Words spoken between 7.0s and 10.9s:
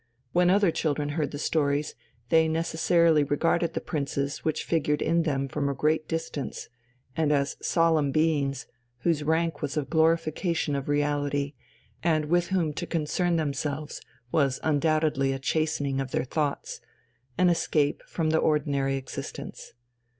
and as solemn beings whose rank was a glorification of